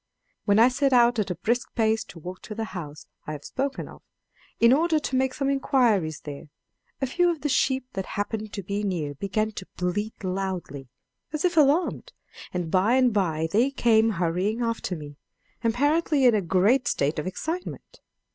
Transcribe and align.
When 0.45 0.57
I 0.57 0.67
set 0.67 0.93
out 0.93 1.19
at 1.19 1.29
a 1.29 1.35
brisk 1.35 1.75
pace 1.75 2.03
to 2.05 2.17
walk 2.17 2.41
to 2.41 2.55
the 2.55 2.63
house 2.73 3.05
I 3.27 3.33
have 3.33 3.45
spoken 3.45 3.87
of, 3.87 4.01
in 4.59 4.73
order 4.73 4.97
to 4.97 5.15
make 5.15 5.35
some 5.35 5.47
inquiries 5.47 6.21
there, 6.21 6.49
a 7.01 7.05
few 7.05 7.29
of 7.29 7.41
the 7.41 7.49
sheep 7.49 7.85
that 7.93 8.07
happened 8.17 8.51
to 8.53 8.63
be 8.63 8.81
near 8.81 9.13
began 9.13 9.51
to 9.51 9.67
bleat 9.77 10.23
loudly, 10.23 10.89
as 11.31 11.45
if 11.45 11.55
alarmed, 11.55 12.13
and 12.51 12.71
by 12.71 12.95
and 12.95 13.13
by 13.13 13.47
they 13.51 13.69
came 13.69 14.09
hurrying 14.17 14.59
after 14.63 14.95
me, 14.95 15.17
apparently 15.63 16.25
in 16.25 16.33
a 16.33 16.41
great 16.41 16.87
state 16.87 17.19
of 17.19 17.27
excitement. 17.27 17.99